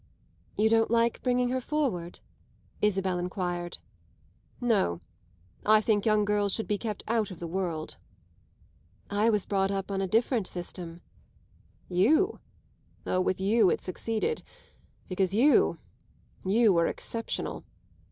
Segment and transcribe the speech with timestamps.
[0.57, 2.21] "You don't like bringing her forward?"
[2.81, 3.77] Isabel enquired.
[4.59, 4.99] "No,
[5.63, 7.97] I think young girls should be kept out of the world."
[9.11, 11.01] "I was brought up on a different system."
[11.87, 12.39] "You?
[13.05, 14.41] Oh, with you it succeeded,
[15.07, 15.77] because you
[16.43, 17.63] you were exceptional."